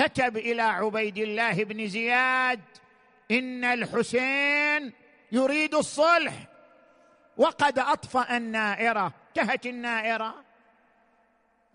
[0.00, 2.60] كتب إلى عبيد الله بن زياد
[3.30, 4.92] إن الحسين
[5.32, 6.32] يريد الصلح.
[7.36, 9.12] وقد أطفأ النائرة.
[9.28, 10.44] انتهت النائرة.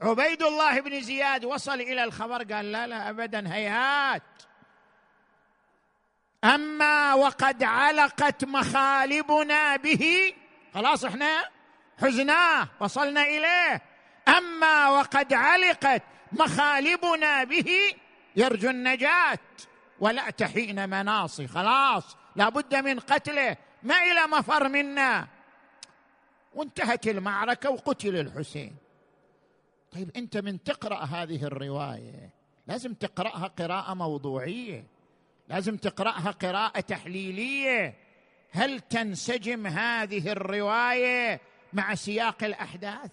[0.01, 4.21] عبيد الله بن زياد وصل إلى الخبر قال لا لا ابدا هيهات.
[6.43, 10.33] أما وقد علقت مخالبنا به
[10.73, 11.49] خلاص إحنا
[12.01, 13.81] حزناه وصلنا إليه.
[14.27, 17.93] أما وقد علقت مخالبنا به
[18.35, 19.39] يرجو النجاة
[19.99, 22.17] ولا تحين مناصي خلاص.
[22.35, 23.57] لابد من قتله.
[23.83, 25.27] ما إلى مفر منا.
[26.53, 28.75] وانتهت المعركة وقتل الحسين.
[29.91, 32.29] طيب أنت من تقرأ هذه الرواية
[32.67, 34.87] لازم تقرأها قراءة موضوعية.
[35.47, 37.97] لازم تقرأها قراءة تحليلية.
[38.51, 41.41] هل تنسجم هذه الرواية
[41.73, 43.11] مع سياق الأحداث؟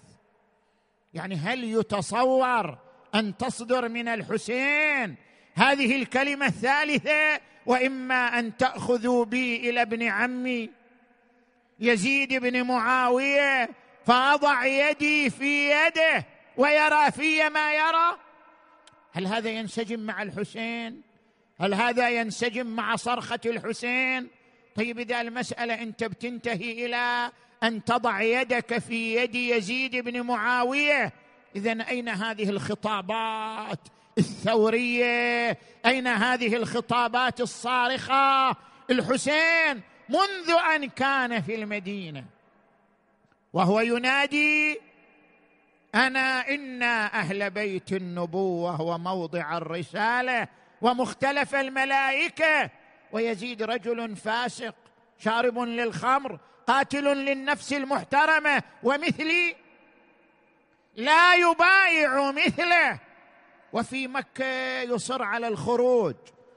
[1.14, 2.78] يعني هل يتصور
[3.14, 5.16] أن تصدر من الحسين.
[5.54, 10.70] هذه الكلمة الثالثة وإما أن تأخذوا بي إلى ابن عمي
[11.80, 13.70] يزيد بن معاوية
[14.06, 18.18] فأضع يدي في يده ويرى في ما يرى.
[19.12, 21.02] هل هذا ينسجم مع الحسين؟
[21.60, 24.28] هل هذا ينسجم مع صرخة الحسين؟
[24.74, 31.12] طيب إذا المسألة أنت بتنتهي إلى أن تضع يدك في يد يزيد بن معاوية
[31.56, 33.78] اذا أين هذه الخطابات
[34.18, 38.56] الثورية؟ أين هذه الخطابات الصارخة؟
[38.90, 42.24] الحسين منذ أن كان في المدينة.
[43.52, 44.80] وهو ينادي
[45.94, 50.48] أنا أنا أهل بيت النبوة وموضع الرسالة
[50.80, 52.70] ومختلف الملائكة.
[53.12, 54.74] ويزيد رجل فاسق
[55.18, 59.56] شارب للخمر قاتل للنفس المحترمة ومثلي
[60.96, 62.98] لا يبايع مثله.
[63.72, 66.14] وفي مكة يصر على الخروج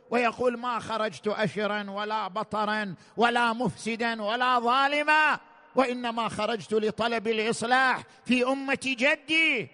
[0.09, 5.39] ويقول ما خرجت أشرا ولا بطرا ولا مفسدا ولا ظالما
[5.75, 9.69] وإنما خرجت لطلب الإصلاح في أمة جدي.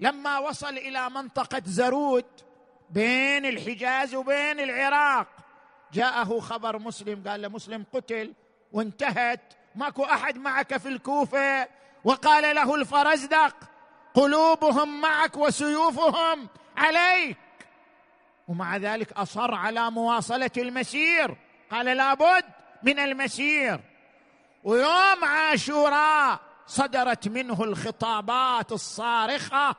[0.00, 2.24] لما وصل إلى منطقة زرود
[2.90, 5.26] بين الحجاز وبين العراق
[5.92, 8.32] جاءه خبر مسلم قال له مسلم قتل
[8.72, 11.68] وانتهت ماكو أحد معك في الكوفة.
[12.04, 13.56] وقال له الفرزدق
[14.14, 17.36] قلوبهم معك وسيوفهم عليك.
[18.48, 21.36] ومع ذلك أصر على مواصلة المسير.
[21.70, 22.44] قال لابد
[22.82, 23.80] من المسير.
[24.64, 29.76] ويوم عاشوراء صدرت منه الخطابات الصارخة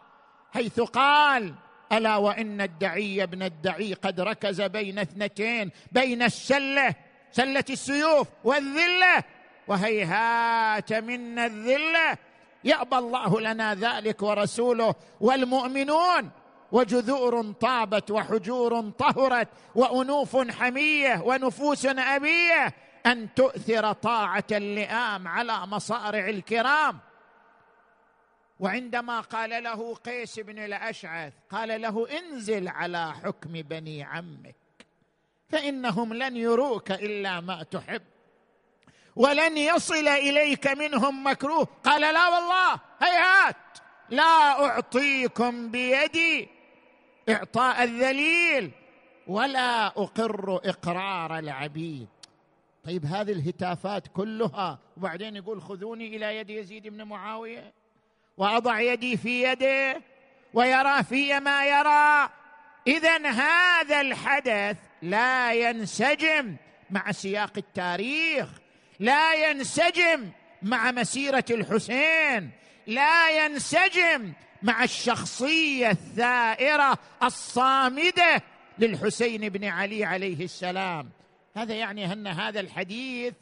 [0.53, 1.53] حيث قال
[1.91, 6.95] ألا وإن الدعي ابن الدعي قد ركز بين اثنتين بين السلة
[7.31, 9.23] سلة السيوف والذلة
[9.67, 12.17] وهيهات منا الذلة
[12.63, 16.31] يأبى الله لنا ذلك ورسوله والمؤمنون.
[16.71, 22.73] وجذور طابت وحجور طهرت وأنوف حمية ونفوس أبية
[23.05, 26.99] أن تؤثر طاعة اللئام على مصارع الكرام.
[28.59, 34.55] وعندما قال له قيس بن الأشعث قال له انزل على حكم بني عمك
[35.49, 38.01] فإنهم لن يروك إلا ما تحب.
[39.19, 41.67] ولن يصل إليك منهم مكروه.
[41.83, 43.55] قال لا والله هيهات.
[44.09, 46.49] لا أعطيكم بيدي
[47.29, 48.71] إعطاء الذليل
[49.27, 52.07] ولا أقر إقرار العبيد.
[52.85, 57.73] طيب هذه الهتافات كلها وبعدين يقول خذوني إلى يد يزيد بن معاوية
[58.37, 60.01] وأضع يدي في يده
[60.53, 62.29] ويرى في ما يرى.
[62.87, 66.55] اذا هذا الحدث لا ينسجم
[66.89, 68.49] مع سياق التاريخ.
[68.99, 70.29] لا ينسجم
[70.61, 72.51] مع مسيرة الحسين
[72.87, 74.33] لا ينسجم
[74.63, 78.43] مع الشخصية الثائرة الصامدة
[78.79, 81.09] للحسين بن علي عليه السلام.
[81.55, 83.33] هذا يعني أن هذا الحديث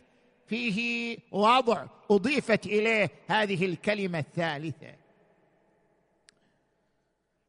[0.48, 4.94] فيه وضع أضيفت إليه هذه الكلمة الثالثة.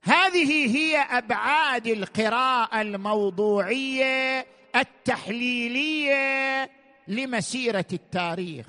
[0.02, 6.70] هذه هي أبعاد القراءة الموضوعية التحليلية
[7.08, 8.66] لمسيرة التاريخ.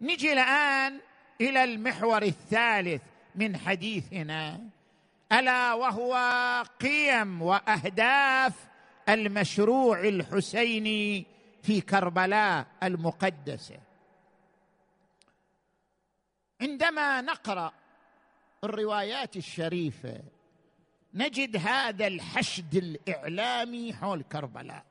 [0.00, 1.00] نجي الآن
[1.40, 3.02] إلى المحور الثالث
[3.34, 4.60] من حديثنا
[5.32, 6.14] ألا وهو
[6.80, 8.68] قيم وأهداف
[9.08, 11.26] المشروع الحسيني
[11.62, 13.78] في كربلاء المقدسة.
[16.60, 17.72] عندما نقرأ
[18.64, 20.20] الروايات الشريفة
[21.14, 24.84] نجد هذا الحشد الإعلامي حول كربلاء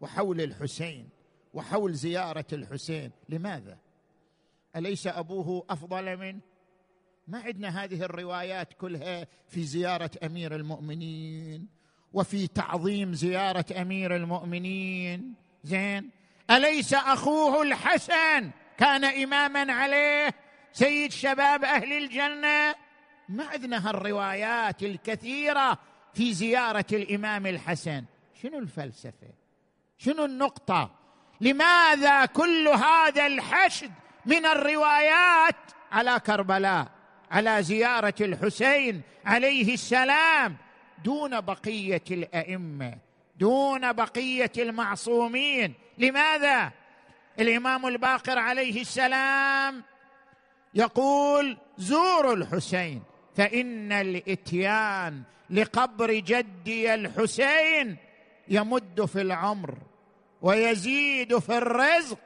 [0.00, 1.08] وحول الحسين.
[1.52, 3.10] وحول زيارة الحسين.
[3.28, 3.78] لماذا؟
[4.76, 6.40] أليس أبوه أفضل منه؟
[7.28, 11.68] ما عندنا هذه الروايات كلها في زيارة أمير المؤمنين
[12.12, 15.34] وفي تعظيم زيارة أمير المؤمنين.
[15.64, 16.10] زين.
[16.50, 20.34] أليس أخوه الحسن كان إماما عليه
[20.72, 22.74] سيد شباب أهل الجنة؟
[23.28, 25.78] ما عندنا هالروايات الكثيرة
[26.14, 28.04] في زيارة الإمام الحسن.
[28.34, 29.32] شنو الفلسفة؟
[29.98, 31.01] شنو النقطة؟
[31.42, 33.90] لماذا كل هذا الحشد
[34.26, 35.56] من الروايات
[35.92, 36.88] على كربلاء
[37.30, 40.56] على زيارة الحسين عليه السلام
[41.04, 42.94] دون بقية الأئمة
[43.36, 46.72] دون بقية المعصومين؟ لماذا؟
[47.40, 49.82] الإمام الباقر عليه السلام
[50.74, 53.02] يقول زوروا الحسين
[53.36, 57.96] فإن الإتيان لقبر جدي الحسين
[58.48, 59.74] يمد في العمر
[60.42, 62.18] ويزيد في الرزق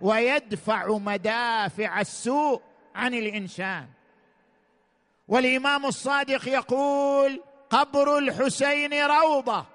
[0.00, 2.60] ويدفع مدافع السوء
[2.94, 3.86] عن الإنسان.
[5.28, 9.66] والإمام الصادق يقول قبر الحسين روضة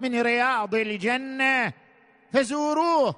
[0.00, 1.72] من رياض الجنة
[2.32, 3.14] فزوروه.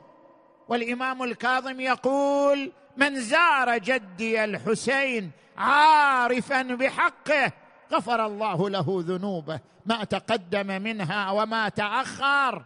[0.68, 7.52] والإمام الكاظم يقول من زار جدي الحسين عارفا بحقه
[7.92, 12.64] غفر الله له ذنوبه ما تقدم منها وما تأخر.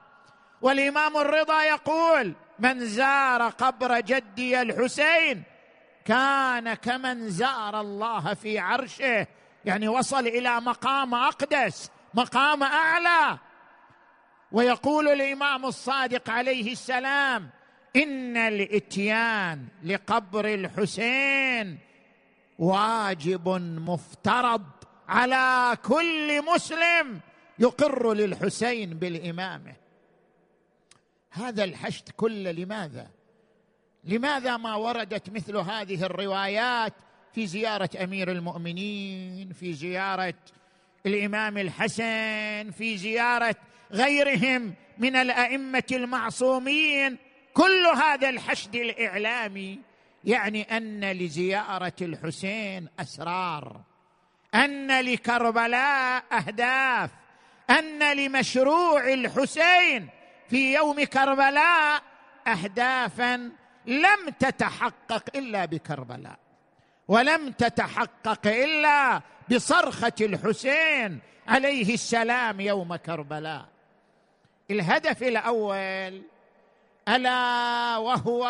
[0.62, 5.42] والإمام الرضا يقول من زار قبر جدي الحسين
[6.04, 9.26] كان كمن زار الله في عرشه.
[9.64, 13.38] يعني وصل إلى مقام أقدس مقام أعلى.
[14.52, 17.50] ويقول الإمام الصادق عليه السلام
[17.96, 21.78] إن الإتيان لقبر الحسين
[22.58, 23.48] واجب
[23.88, 24.62] مفترض
[25.08, 27.20] على كل مسلم
[27.58, 29.81] يقر للحسين بالإمامة.
[31.32, 33.10] هذا الحشد كله لماذا؟
[34.04, 36.92] لماذا ما وردت مثل هذه الروايات
[37.34, 40.34] في زيارة أمير المؤمنين في زيارة
[41.06, 43.56] الإمام الحسن في زيارة
[43.92, 47.18] غيرهم من الأئمة المعصومين؟
[47.54, 49.78] كل هذا الحشد الإعلامي
[50.24, 53.80] يعني أن لزيارة الحسين أسرار
[54.54, 57.10] أن لكربلاء أهداف
[57.70, 60.08] أن لمشروع الحسين
[60.52, 62.02] في يوم كربلاء
[62.46, 63.50] اهدافا
[63.86, 66.38] لم تتحقق إلا بكربلاء
[67.08, 73.68] ولم تتحقق إلا بصرخة الحسين عليه السلام يوم كربلاء.
[74.70, 76.22] الهدف الأول
[77.08, 78.46] ألا وهو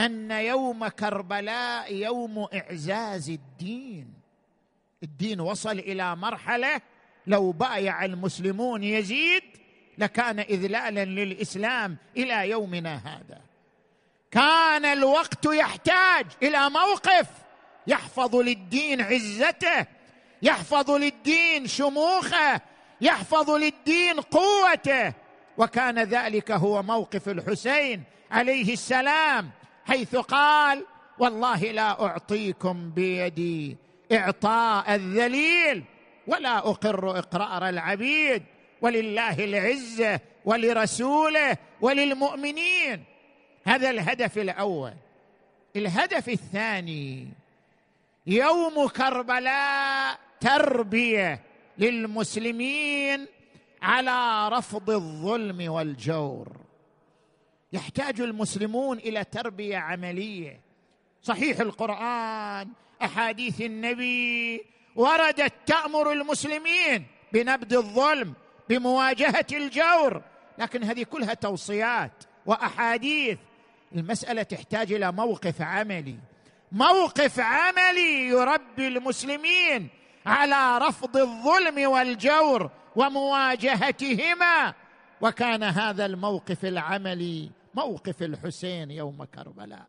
[0.00, 4.14] أن يوم كربلاء يوم إعزاز الدين.
[5.02, 6.80] الدين وصل إلى مرحلة
[7.26, 9.42] لو بايع المسلمون يزيد
[9.98, 13.40] لكان إذلالا للإسلام إلى يومنا هذا.
[14.30, 17.26] كان الوقت يحتاج إلى موقف
[17.86, 19.86] يحفظ للدين عزته
[20.42, 22.60] يحفظ للدين شموخه
[23.00, 25.12] يحفظ للدين قوته.
[25.58, 29.50] وكان ذلك هو موقف الحسين عليه السلام
[29.84, 30.84] حيث قال
[31.18, 33.76] والله لا أعطيكم بيدي
[34.12, 35.84] إعطاء الذليل
[36.26, 38.42] ولا أقر إقرار العبيد.
[38.82, 43.04] ولله العزة ولرسوله وللمؤمنين.
[43.64, 44.92] هذا الهدف الأول.
[45.76, 47.28] الهدف الثاني
[48.26, 51.40] يوم كربلاء تربية
[51.78, 53.26] للمسلمين
[53.82, 56.56] على رفض الظلم والجور.
[57.72, 60.60] يحتاج المسلمون إلى تربية عملية.
[61.22, 62.68] صحيح القرآن
[63.02, 64.64] أحاديث النبي
[64.96, 68.34] وردت تأمر المسلمين بنبذ الظلم
[68.68, 70.22] بمواجهة الجور.
[70.58, 73.38] لكن هذه كلها توصيات وأحاديث.
[73.94, 76.18] المسألة تحتاج إلى موقف عملي.
[76.72, 79.88] موقف عملي يربي المسلمين
[80.26, 84.74] على رفض الظلم والجور ومواجهتهما.
[85.20, 89.86] وكان هذا الموقف العملي موقف الحسين يوم كربلاء.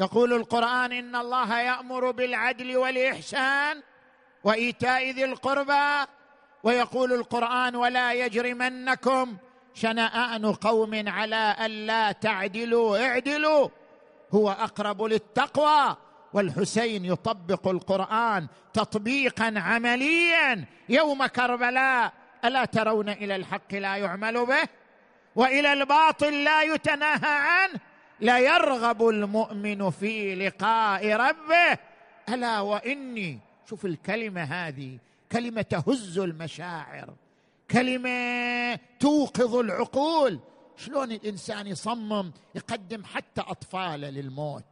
[0.00, 3.82] يقول القرآن إن الله يأمر بالعدل والإحسان
[4.44, 6.10] وإيتاء ذي القربى
[6.62, 9.36] ويقول القرآن ولا يجرمنكم
[9.74, 13.68] شنآن قوم على ألا تعدلوا اعدلوا.
[14.34, 15.96] هو أقرب للتقوى
[16.32, 22.12] والحسين يطبق القرآن تطبيقا عمليا يوم كربلاء.
[22.44, 24.68] ألا ترون إلى الحق لا يعمل به؟
[25.36, 27.89] وإلى الباطل لا يتناهى عنه؟
[28.20, 31.78] لا يرغب المؤمن في لقاء ربه.
[32.28, 34.98] ألا وإني شوف الكلمة هذه
[35.32, 37.14] كلمة تهز المشاعر
[37.70, 40.40] كلمة توقظ العقول.
[40.76, 44.64] شلون الإنسان يصمم يقدم حتى اطفاله للموت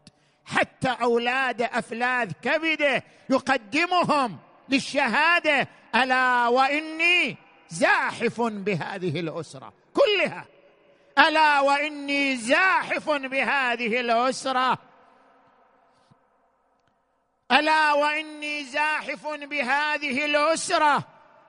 [0.44, 4.38] حتى أولاد أفلاذ كبده يقدمهم
[4.68, 5.68] للشهادة.
[5.94, 7.36] ألا وإني
[7.68, 10.44] زاحف بهذه الأسرة كلها.
[11.18, 14.78] ألا وإني زاحف بهذه الاسره
[17.52, 21.04] ألا وإني زاحف بهذه الاسره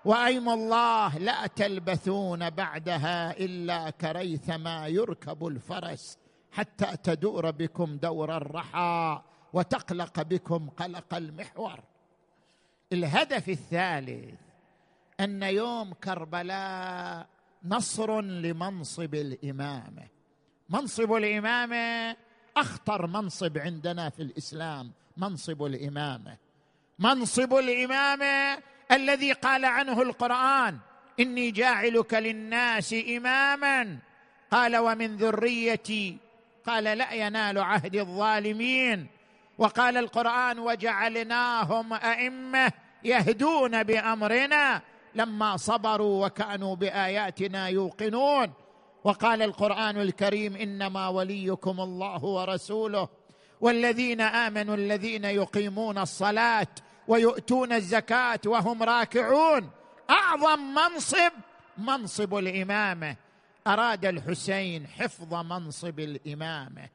[0.05, 6.17] وأيم الله لا تلبثون بعدها إلا كريثما يركب الفرس
[6.51, 9.21] حتى تدور بكم دور الرحى
[9.53, 11.79] وتقلق بكم قلق المحور.
[12.93, 14.39] الهدف الثالث
[15.19, 17.27] أن يوم كربلاء
[17.65, 20.07] نصر لمنصب الامامه
[20.69, 22.15] منصب الامامه
[22.57, 26.37] أخطر منصب عندنا في الإسلام منصب الامامه
[26.99, 30.77] منصب الامامه الذي قال عنه القرآن
[31.19, 33.97] إني جاعلك للناس إماما.
[34.51, 36.17] قال ومن ذريتي
[36.65, 39.07] قال لا ينال عهد الظالمين
[39.57, 42.71] وقال القرآن وجعلناهم أئمة
[43.03, 44.81] يهدون بأمرنا
[45.19, 48.53] لما صبروا وكانوا بآياتنا يوقنون.
[49.03, 53.09] وقال القرآن الكريم إنما وليكم الله ورسوله
[53.61, 56.67] والذين آمنوا الذين يقيمون الصلاة
[57.07, 59.69] ويؤتون الزكاة وهم راكعون.
[60.09, 61.31] أعظم منصب
[61.77, 63.15] منصب الإمامة.
[63.67, 66.89] أراد الحسين حفظ منصب الإمامة.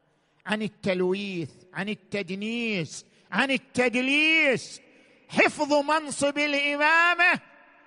[0.46, 4.80] عن التلويث عن التدنيس عن التدليس.
[5.28, 7.40] حفظ منصب الإمامة.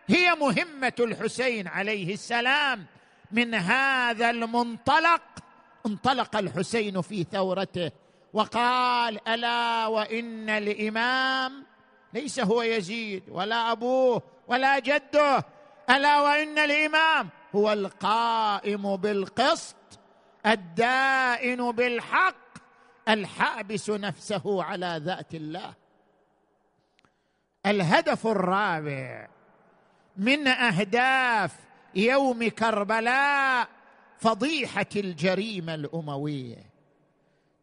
[0.08, 2.86] هي مهمة الحسين عليه السلام.
[3.32, 5.22] من هذا المنطلق
[5.86, 7.92] انطلق الحسين في ثورته
[8.34, 11.66] وقال ألا وإن الإمام
[12.14, 15.46] ليس هو يزيد ولا أبوه ولا جده.
[15.90, 19.76] ألا وإن الإمام هو القائم بالقسط
[20.46, 22.36] الدائن بالحق
[23.10, 25.74] الحابس نفسه على ذات الله.
[27.66, 29.28] الهدف الرابع
[30.18, 31.56] من أهداف
[31.96, 33.68] يوم كربلاء
[34.18, 36.78] فضيحة الجريمة الأموية.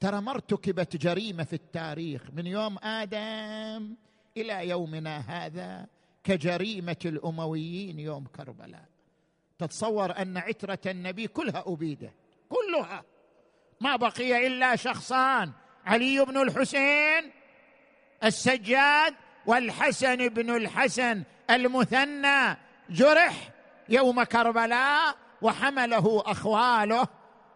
[0.00, 3.94] ترى ما ارتكبت جريمة في التاريخ من يوم آدم
[4.36, 5.86] إلى يومنا هذا
[6.24, 8.84] كجريمة الأمويين يوم كربلاء.
[9.58, 12.12] تتصور أن عترة النبي كلها ابيدت
[12.48, 13.04] كلها.
[13.80, 15.52] ما بقي إلا شخصان
[15.84, 17.30] علي بن الحسين
[18.24, 19.14] السجاد
[19.46, 21.22] والحسن بن الحسن.
[21.50, 22.56] المثنى
[22.90, 23.50] جرح
[23.88, 27.08] يوم كربلاء وحمله أخواله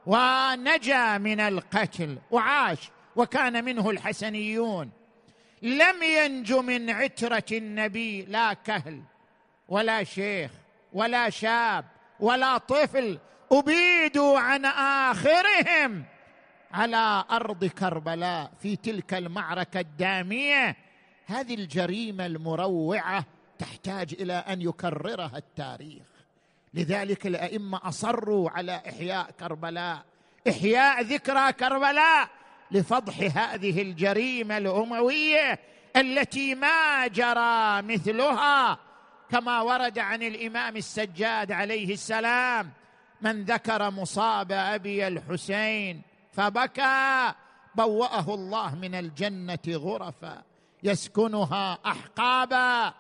[0.07, 4.91] ونجا من القتل وعاش وكان منه الحسنيون.
[5.63, 9.03] لم ينج من عترة النبي لا كهل
[9.69, 10.51] ولا شيخ
[10.93, 11.85] ولا شاب
[12.21, 13.19] ولا طفل
[13.53, 16.05] أبيدوا عن آخرهم
[16.73, 20.77] على أرض كربلاء في تلك المعركة الدامية.
[21.27, 23.25] هذه الجريمة المروعة
[23.59, 26.07] تحتاج إلى أن يكررها التاريخ.
[26.75, 30.05] لذلك الأئمة أصروا على إحياء كربلاء.
[30.49, 32.29] إحياء ذكرى كربلاء
[32.71, 35.59] لفضح هذه الجريمة الأموية
[35.97, 38.79] التي ما جرى مثلها
[39.31, 42.71] كما ورد عن الإمام السجاد عليه السلام
[43.21, 46.03] من ذكر مصاب أبي الحسين
[46.33, 47.33] فبكى
[47.75, 50.43] بوأه الله من الجنة غرفا
[50.83, 52.95] يسكنها أحقابا.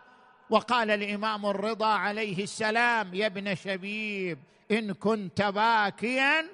[0.50, 4.38] وقال الإمام الرضا عليه السلام يا ابن شبيب
[4.70, 6.46] إن كنت باكيا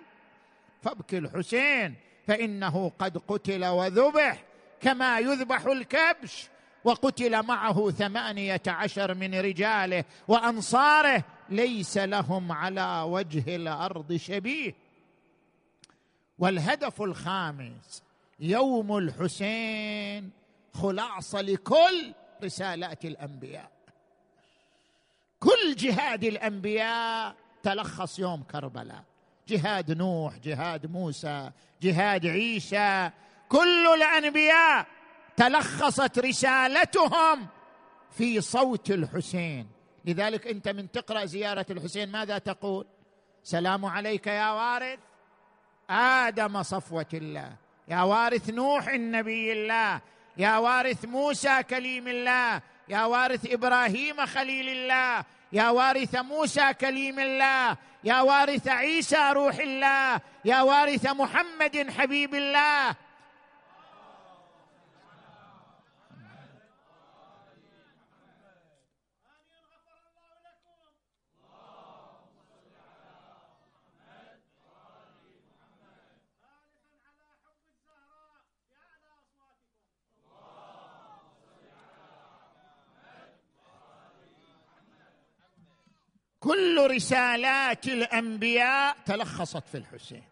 [0.83, 1.95] فابكي الحسين
[2.27, 4.45] فإنه قد قتل وذبح
[4.81, 6.49] كما يذبح الكبش.
[6.85, 14.75] وقتل معه ثمانية عشر من رجاله وأنصاره ليس لهم على وجه الأرض شبيه.
[16.39, 18.03] والهدف الخامس
[18.41, 20.31] يوم الحسين
[20.75, 22.13] خلاصة لكل
[22.45, 23.74] رسالات الأنبياء.
[25.45, 29.05] كل جهاد الأنبياء تلخص يوم كربلاء.
[29.49, 31.51] جهاد نوح جهاد موسى
[31.83, 33.11] جهاد عيسى
[33.49, 34.87] كل الأنبياء
[35.37, 37.47] تلخصت رسالتهم
[38.11, 39.69] في صوت الحسين.
[40.05, 42.87] لذلك أنت من تقرأ زيارة الحسين ماذا تقول؟
[43.43, 44.99] سلام عليك يا وارث
[45.91, 47.53] آدم صفوة الله
[47.89, 50.01] يا وارث نوح النبي الله
[50.37, 57.77] يا وارث موسى كليم الله يا وارث إبراهيم خليل الله يا وارث موسى كليم الله
[58.05, 62.95] يا وارث عيسى روح الله يا وارث محمد حبيب الله.
[86.45, 90.23] كل رسالات الأنبياء تلخصت في الحسين.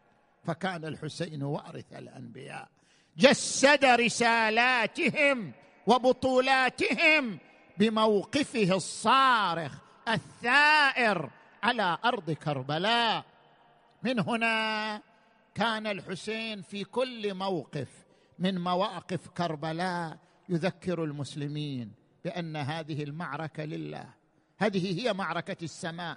[0.44, 2.68] فكان الحسين وارث الأنبياء.
[3.16, 5.52] جسد رسالاتهم
[5.86, 7.38] وبطولاتهم
[7.78, 9.72] بموقفه الصارخ
[10.08, 11.30] الثائر
[11.62, 13.24] على أرض كربلاء.
[14.02, 15.02] من هنا
[15.54, 17.88] كان الحسين في كل موقف
[18.38, 21.92] من مواقف كربلاء يذكر المسلمين
[22.24, 24.21] بأن هذه المعركة لله.
[24.62, 26.16] هذه هي معركة السماء.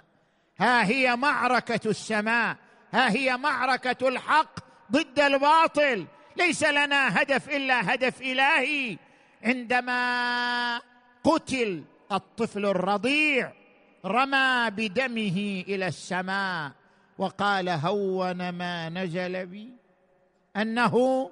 [0.58, 2.56] ها هي معركة السماء.
[2.92, 4.58] ها هي معركة الحق
[4.92, 6.06] ضد الباطل.
[6.36, 8.98] ليس لنا هدف إلا هدف إلهي.
[9.42, 10.80] عندما
[11.24, 13.52] قتل الطفل الرضيع
[14.04, 16.72] رمى بدمه إلى السماء
[17.18, 19.72] وقال هون ما نزل بي.
[20.56, 21.30] أنه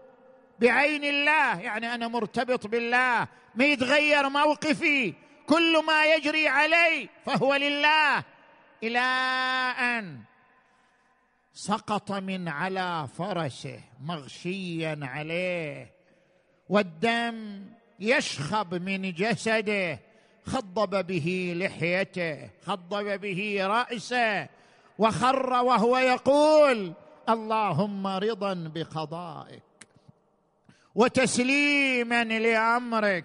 [0.60, 5.14] بعين الله يعني أنا مرتبط بالله ما يتغير موقفي.
[5.49, 8.24] كل ما يجري علي فهو لله.
[8.82, 8.99] إلى
[9.78, 10.18] أن
[11.55, 15.92] سقط من على فرسه مغشيا عليه
[16.68, 17.64] والدم
[18.01, 19.99] يشخب من جسده
[20.47, 24.49] خضب به لحيته خضب به رأسه
[24.99, 26.92] وخر وهو يقول
[27.28, 29.62] اللهم رضا بقضائك
[30.95, 33.24] وتسليما لأمرك.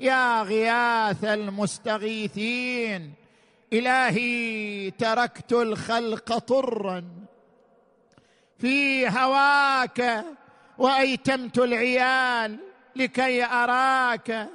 [0.00, 3.12] يا غياث المستغيثين.
[3.72, 7.04] إلهي تركت الخلق طرا.
[8.58, 10.24] في هواك
[10.78, 12.58] وأيتمت العيال
[12.96, 14.48] لكي أراك.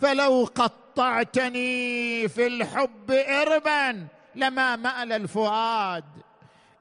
[0.00, 6.04] فلو قطعتني في الحب إربا لما مأل الفؤاد.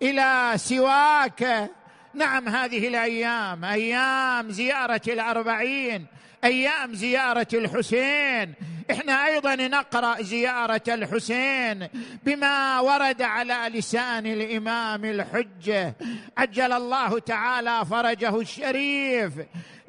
[0.01, 1.72] إلى سواك
[2.13, 6.05] نعم هذه الأيام أيام زيارة الأربعين.
[6.43, 8.53] أيام زيارة الحسين.
[8.91, 11.89] إحنا أيضا نقرأ زيارة الحسين
[12.23, 15.95] بما ورد على لسان الإمام الحجة.
[16.38, 19.33] عجل الله تعالى فرجه الشريف.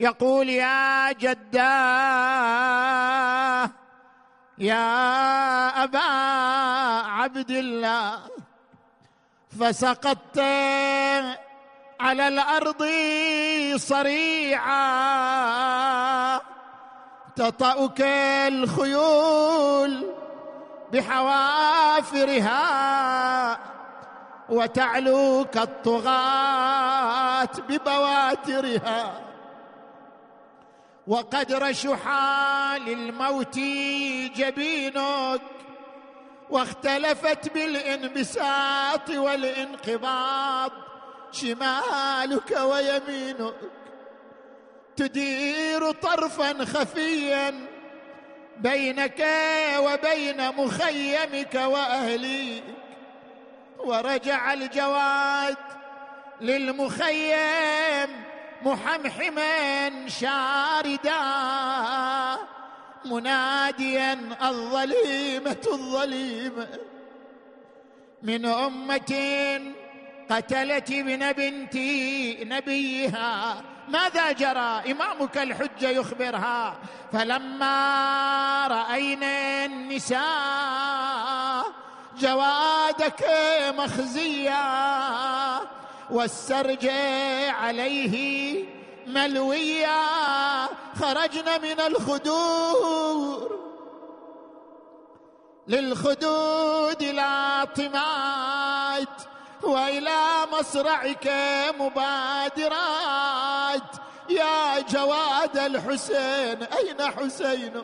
[0.01, 2.49] يقول يا جداه
[4.59, 5.99] يا أبا
[7.09, 8.21] عبد الله
[9.61, 10.39] فسقطت
[12.01, 12.87] على الأرض
[13.77, 14.79] صريعا.
[17.39, 18.01] تطأك
[18.49, 20.13] الخيول
[20.93, 22.59] بحوافرها
[24.49, 29.21] وتعلوك الطغاة ببواترها
[31.07, 33.59] وقد رشحا للموت
[34.37, 35.41] جبينك
[36.51, 40.71] واختلفت بالانبساط والانقباض
[41.33, 43.55] شمالك ويمينك.
[44.99, 47.55] تدير طرفا خفيا
[48.57, 49.27] بينك
[49.79, 52.65] وبين مخيمك وأهليك
[53.79, 55.57] ورجع الجواد
[56.41, 58.09] للمخيم
[58.63, 61.21] محمحما شاردا
[63.05, 66.69] مناديا الظليمة الظليمة.
[68.23, 69.13] من أمة
[70.31, 71.77] قتلت ابن بنت
[72.53, 76.77] نبيها ماذا جرى؟ إمامك الحجة يخبرها.
[77.13, 81.65] فلما رأينا النساء
[82.19, 83.25] جوادك
[83.79, 85.61] مخزيا
[86.11, 86.89] والسرج
[87.49, 88.65] عليه
[89.07, 90.01] ملويا
[91.01, 93.59] خرجنا من الخدور.
[95.69, 98.78] للخدود لاطمات
[99.63, 100.21] وإلى
[100.53, 101.31] مصرعك
[101.81, 102.69] مبادرات.
[104.31, 107.83] يا جواد الحسين أين حسين؟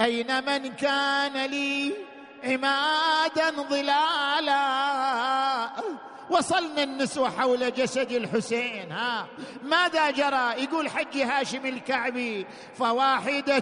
[0.00, 1.94] أين من كان لي
[2.44, 4.64] عمادا ظلالا؟
[6.30, 9.26] وصلنا النسوة حول جسد الحسين ها؟
[9.62, 12.46] ماذا جرى؟ يقول حج هاشم الكعبي
[12.78, 13.58] فواحدة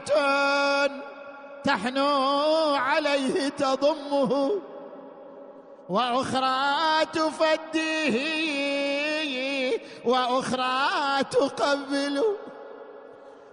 [1.64, 4.62] تحنو عليه تضمه.
[5.92, 8.16] وأخرى تفديه
[10.04, 12.36] وأخرى تقبله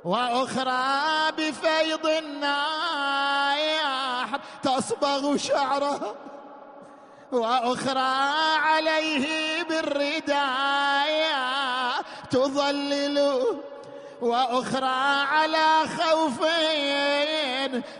[0.04, 3.60] وأخرى بفيض النايح
[4.64, 6.16] تصبغ شعره
[7.32, 8.16] وأخرى
[8.58, 9.28] عليه
[9.64, 11.36] بالرداية
[12.32, 13.44] تظلل
[14.22, 16.40] وأخرى على خوف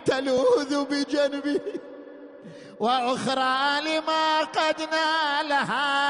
[0.04, 1.60] تلوذ بجنبه
[2.80, 6.00] وأخرى لما قد نالها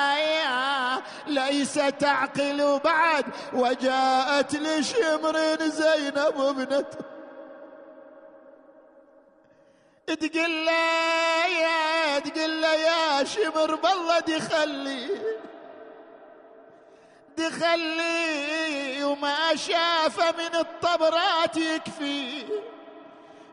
[1.26, 6.98] ليس تعقل بعد وجاءت لشمر زينب ابنته.
[10.06, 15.08] تقول له يا تقول له يا شمر بالله دخلي.
[17.38, 22.44] دخلي وما شافه من الطبرات يكفي.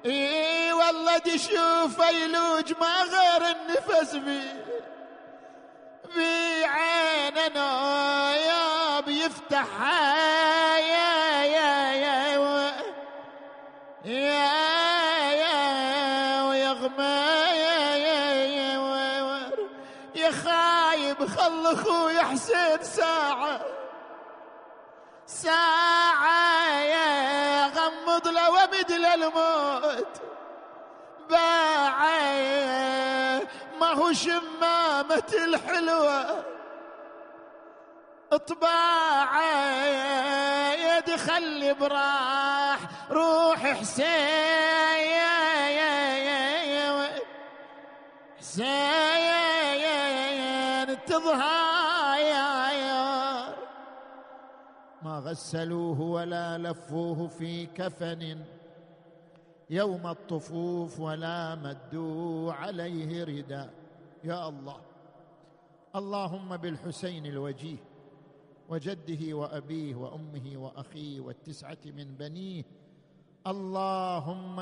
[0.05, 4.41] اي والله دي شوف يلوج ما غير النفس بي.
[6.15, 7.69] بعيننا
[8.35, 12.37] يا بيفتحها يا يا يا
[14.05, 14.51] يا
[15.31, 17.03] يا ويغمى
[17.63, 19.51] يا يا يا
[20.15, 23.61] يا خايب خل أخوي حسين ساعة.
[25.25, 26.56] ساعة يا
[28.67, 30.21] غمض له ومد الموت.
[31.29, 31.99] باع
[33.79, 36.43] ما هو شمامة الحلوة.
[38.31, 39.41] اطباع
[40.73, 42.79] يدخل براح
[43.11, 44.07] روح حسين.
[48.39, 48.87] حسين
[51.05, 51.66] تظهر.
[55.27, 58.45] غسلوه ولا لفوه في كفن
[59.69, 63.69] يوم الطفوف ولا مدوا عليه رداء
[64.23, 64.81] يا الله
[65.95, 67.77] اللهم بالحسين الوجيه
[68.69, 72.63] وجده وأبيه وأمه وأخيه والتسعة من بنيه
[73.47, 74.59] اللهم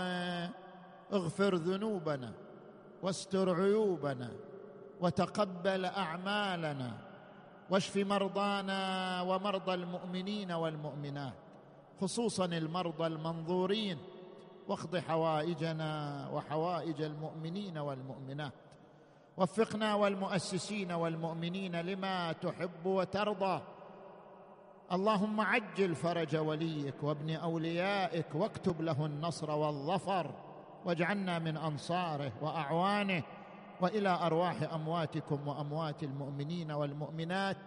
[1.13, 2.33] اغفر ذنوبنا
[3.03, 4.31] واستر عيوبنا
[5.01, 7.04] وتقبل أعمالنا
[7.69, 11.33] واشف مرضانا ومرضى المؤمنين والمؤمنات
[12.01, 13.97] خصوصا المرضى المنظورين
[14.67, 18.53] واقض حوائجنا وحوائج المؤمنين والمؤمنات.
[19.37, 23.61] وفقنا والمؤسسين والمؤمنين لما تحب وترضى.
[24.91, 30.31] اللهم عجل فرج وليك وابن أوليائك واكتب له النصر والظفر
[30.85, 33.23] واجعلنا من أنصاره وأعوانه.
[33.81, 37.57] وإلى أرواح أمواتكم وأموات المؤمنين والمؤمنات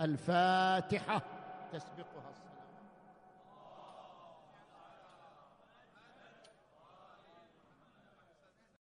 [0.00, 1.22] الفاتحة.
[1.74, 2.17] الصلاة